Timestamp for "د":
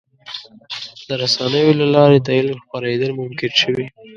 1.07-1.09, 2.21-2.27